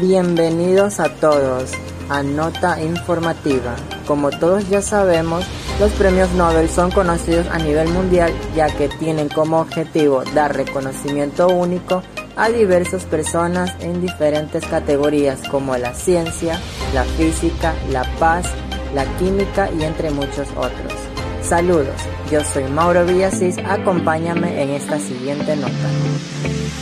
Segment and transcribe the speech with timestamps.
[0.00, 1.72] Bienvenidos a todos
[2.08, 3.76] a Nota Informativa.
[4.06, 5.44] Como todos ya sabemos,
[5.78, 11.48] los premios Nobel son conocidos a nivel mundial ya que tienen como objetivo dar reconocimiento
[11.48, 12.02] único
[12.34, 16.58] a diversas personas en diferentes categorías como la ciencia,
[16.94, 18.46] la física, la paz,
[18.94, 20.94] la química y entre muchos otros.
[21.42, 22.00] Saludos,
[22.32, 26.79] yo soy Mauro Villasís, acompáñame en esta siguiente nota.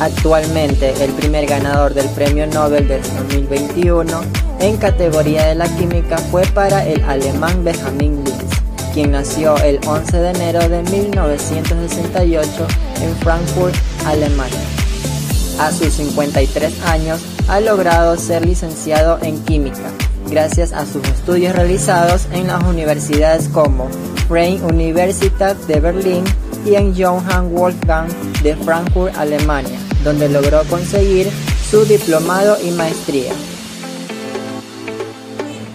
[0.00, 4.20] Actualmente el primer ganador del Premio Nobel del 2021
[4.60, 8.44] en categoría de la química fue para el alemán Benjamin Lins,
[8.92, 12.66] quien nació el 11 de enero de 1968
[13.02, 13.74] en Frankfurt,
[14.04, 14.60] Alemania.
[15.58, 19.90] A sus 53 años ha logrado ser licenciado en química,
[20.28, 23.88] gracias a sus estudios realizados en las universidades como
[24.28, 26.24] Freie Universität de Berlín
[26.66, 28.08] y en Johann Wolfgang
[28.42, 31.28] de Frankfurt, Alemania, donde logró conseguir
[31.68, 33.32] su diplomado y maestría.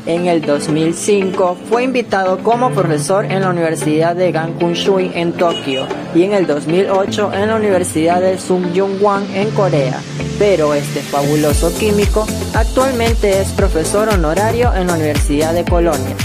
[0.05, 6.23] En el 2005 fue invitado como profesor en la Universidad de Gankun-Shui en Tokio y
[6.23, 9.99] en el 2008 en la Universidad de Sungkyunkwan en Corea.
[10.39, 16.15] Pero este fabuloso químico actualmente es profesor honorario en la Universidad de Colonia.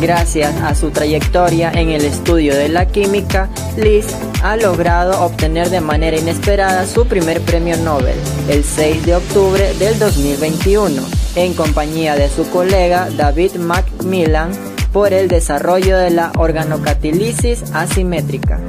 [0.00, 3.50] Gracias a su trayectoria en el estudio de la química,
[3.80, 4.06] Liz
[4.42, 8.16] ha logrado obtener de manera inesperada su primer premio Nobel
[8.48, 11.02] el 6 de octubre del 2021,
[11.36, 14.52] en compañía de su colega David Macmillan
[14.92, 18.60] por el desarrollo de la organocatilisis asimétrica.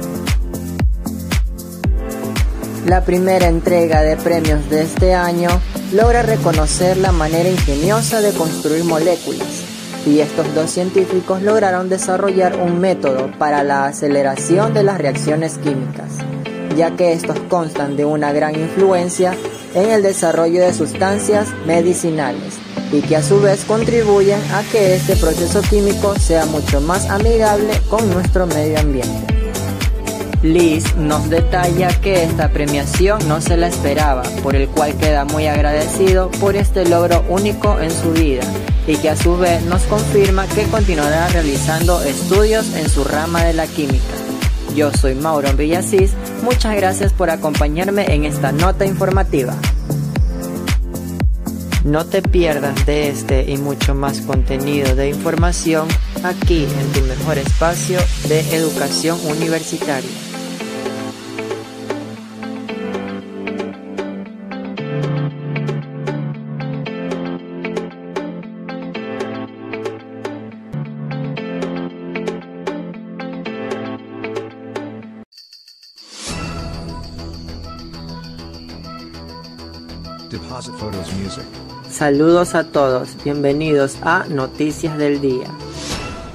[2.86, 5.50] La primera entrega de premios de este año
[5.92, 9.71] logra reconocer la manera ingeniosa de construir moléculas
[10.06, 16.10] y estos dos científicos lograron desarrollar un método para la aceleración de las reacciones químicas,
[16.76, 19.34] ya que estos constan de una gran influencia
[19.74, 22.58] en el desarrollo de sustancias medicinales
[22.92, 27.72] y que a su vez contribuyen a que este proceso químico sea mucho más amigable
[27.88, 29.32] con nuestro medio ambiente.
[30.42, 35.46] Liz nos detalla que esta premiación no se la esperaba, por el cual queda muy
[35.46, 38.42] agradecido por este logro único en su vida
[38.86, 43.52] y que a su vez nos confirma que continuará realizando estudios en su rama de
[43.52, 44.14] la química.
[44.74, 46.12] Yo soy Mauro Villasís,
[46.42, 49.54] muchas gracias por acompañarme en esta nota informativa.
[51.84, 55.88] No te pierdas de este y mucho más contenido de información
[56.22, 60.31] aquí en tu mejor espacio de educación universitaria.
[81.90, 85.46] Saludos a todos, bienvenidos a Noticias del Día.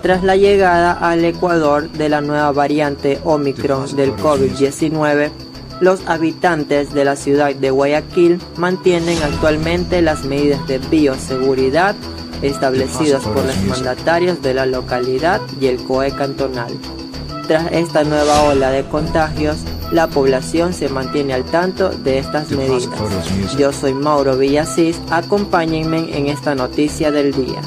[0.01, 5.31] Tras la llegada al Ecuador de la nueva variante Omicron del COVID-19,
[5.81, 11.95] los habitantes de la ciudad de Guayaquil mantienen actualmente las medidas de bioseguridad
[12.41, 16.73] establecidas por los mandatarios de la localidad y el COE cantonal.
[17.47, 19.57] Tras esta nueva ola de contagios,
[19.91, 22.89] la población se mantiene al tanto de estas medidas.
[23.57, 27.61] Yo soy Mauro Villasís, acompáñenme en esta noticia del día.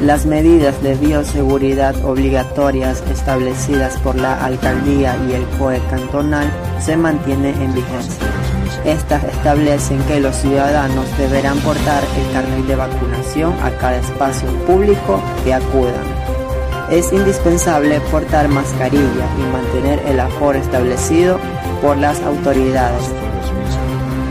[0.00, 7.60] Las medidas de bioseguridad obligatorias establecidas por la alcaldía y el COE cantonal se mantienen
[7.60, 8.26] en vigencia.
[8.84, 15.20] Estas establecen que los ciudadanos deberán portar el carnet de vacunación a cada espacio público
[15.44, 16.35] que acudan
[16.90, 21.38] es indispensable portar mascarilla y mantener el aforo establecido
[21.82, 23.04] por las autoridades.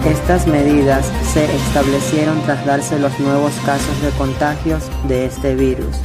[0.06, 5.98] Estas medidas se establecieron tras darse los nuevos casos de contagios de este virus.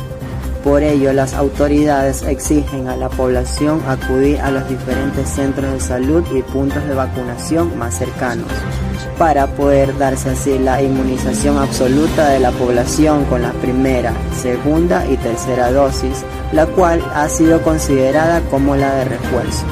[0.64, 6.24] Por ello, las autoridades exigen a la población acudir a los diferentes centros de salud
[6.34, 8.48] y puntos de vacunación más cercanos
[9.20, 15.18] para poder darse así la inmunización absoluta de la población con la primera, segunda y
[15.18, 19.64] tercera dosis, la cual ha sido considerada como la de refuerzo.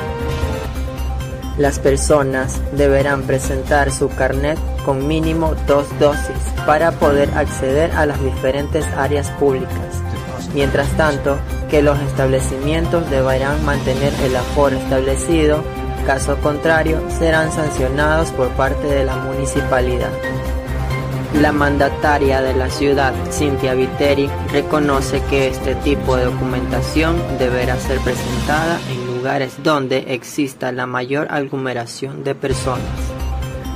[1.57, 8.23] Las personas deberán presentar su carnet con mínimo dos dosis para poder acceder a las
[8.23, 10.03] diferentes áreas públicas.
[10.55, 11.37] Mientras tanto,
[11.69, 15.63] que los establecimientos deberán mantener el aforo establecido
[16.09, 20.09] Caso contrario, serán sancionados por parte de la municipalidad.
[21.35, 28.01] La mandataria de la ciudad, Cynthia Viteri, reconoce que este tipo de documentación deberá ser
[28.01, 32.81] presentada en lugares donde exista la mayor aglomeración de personas,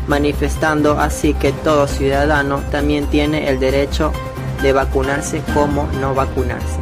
[0.08, 4.12] manifestando así que todo ciudadano también tiene el derecho
[4.62, 6.80] de vacunarse como no vacunarse.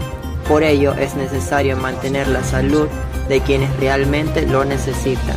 [0.48, 2.88] Por ello es necesario mantener la salud
[3.28, 5.36] de quienes realmente lo necesitan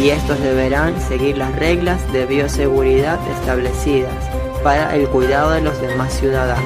[0.00, 4.31] y estos deberán seguir las reglas de bioseguridad establecidas
[4.62, 6.62] para el cuidado de los demás ciudadanos.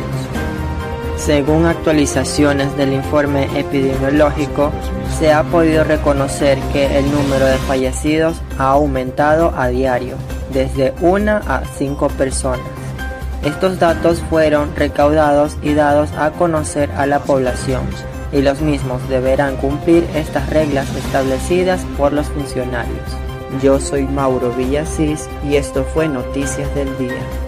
[1.16, 4.70] Según actualizaciones del informe epidemiológico,
[5.18, 10.16] se ha podido reconocer que el número de fallecidos ha aumentado a diario,
[10.52, 12.60] desde una a cinco personas.
[13.44, 17.82] Estos datos fueron recaudados y dados a conocer a la población,
[18.32, 23.08] y los mismos deberán cumplir estas reglas establecidas por los funcionarios.
[23.62, 27.45] Yo soy Mauro Villasís y esto fue Noticias del Día.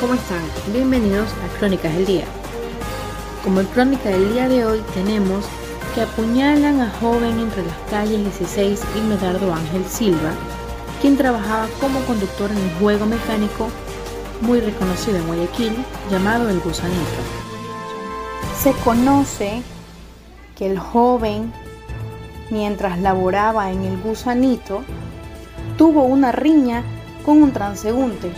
[0.00, 0.42] ¿Cómo están?
[0.74, 2.26] Bienvenidos a Crónicas del Día.
[3.42, 5.46] Como en Crónica del día de hoy tenemos
[5.94, 10.32] que apuñalan a joven entre las calles 16 y Medardo Ángel Silva,
[11.00, 13.68] quien trabajaba como conductor en un juego mecánico
[14.42, 15.72] muy reconocido en Guayaquil
[16.10, 17.00] llamado El Gusanito.
[18.60, 19.62] Se conoce
[20.58, 21.54] que el joven,
[22.50, 24.82] mientras laboraba en El Gusanito,
[25.78, 26.82] tuvo una riña
[27.24, 28.30] con un transeúnte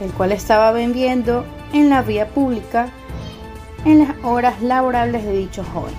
[0.00, 2.88] el cual estaba vendiendo en la vía pública
[3.84, 5.94] en las horas laborables de dicho joven,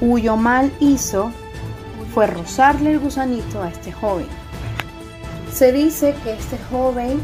[0.00, 1.30] cuyo mal hizo
[2.14, 4.26] fue rozarle el gusanito a este joven.
[5.52, 7.20] Se dice que este joven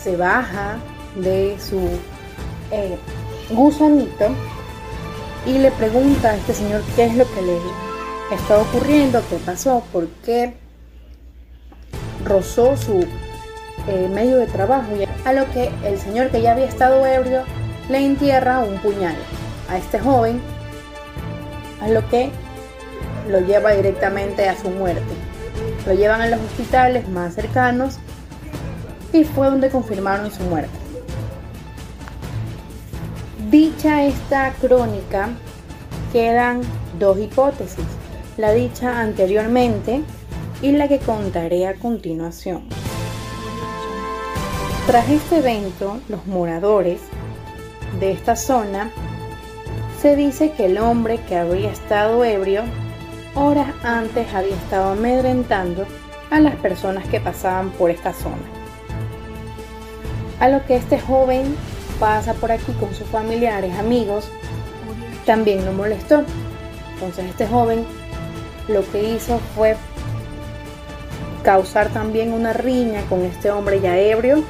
[0.00, 0.78] se baja
[1.16, 1.80] de su
[2.70, 2.96] eh,
[3.50, 4.28] gusanito
[5.46, 7.58] y le pregunta a este señor qué es lo que le
[8.34, 10.54] está ocurriendo, qué pasó, por qué
[12.24, 13.04] rozó su
[13.88, 14.92] eh, medio de trabajo,
[15.24, 17.42] a lo que el señor que ya había estado ebrio
[17.88, 19.16] le entierra un puñal
[19.68, 20.40] a este joven,
[21.80, 22.30] a lo que
[23.28, 25.02] lo lleva directamente a su muerte.
[25.86, 27.98] Lo llevan a los hospitales más cercanos
[29.12, 30.70] y fue donde confirmaron su muerte.
[33.50, 35.30] Dicha esta crónica,
[36.12, 36.60] quedan
[36.98, 37.84] dos hipótesis,
[38.36, 40.02] la dicha anteriormente
[40.62, 42.79] y la que contaré a continuación.
[44.90, 47.00] Tras este evento, los moradores
[48.00, 48.90] de esta zona
[50.02, 52.64] se dice que el hombre que había estado ebrio
[53.36, 55.86] horas antes había estado amedrentando
[56.32, 58.42] a las personas que pasaban por esta zona.
[60.40, 61.54] A lo que este joven
[62.00, 64.28] pasa por aquí con sus familiares, amigos,
[65.24, 66.24] también lo molestó.
[66.94, 67.84] Entonces este joven
[68.66, 69.76] lo que hizo fue
[71.44, 74.42] causar también una riña con este hombre ya ebrio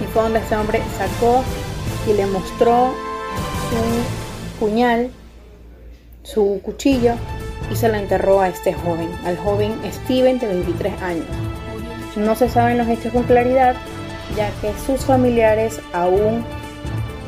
[0.00, 1.42] y fue donde este hombre sacó
[2.08, 2.92] y le mostró
[3.68, 5.10] su puñal,
[6.22, 7.14] su cuchillo
[7.70, 9.74] y se lo enterró a este joven, al joven
[10.04, 11.26] Steven de 23 años.
[12.16, 13.76] No se saben los hechos con claridad,
[14.36, 16.44] ya que sus familiares aún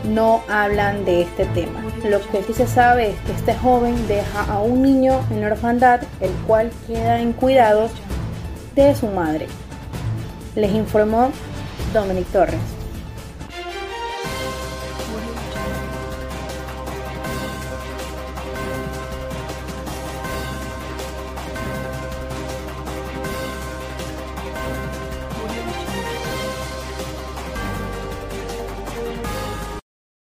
[0.05, 1.85] no hablan de este tema.
[2.05, 5.49] Lo que sí se sabe es que este joven deja a un niño en la
[5.49, 7.93] orfandad, el cual queda en cuidados
[8.75, 9.47] de su madre.
[10.57, 11.31] Les informó
[11.93, 12.82] Dominic Torres.